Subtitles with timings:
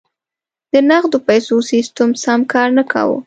[0.73, 3.17] د نغدو پیسو سیستم سم کار نه کاوه.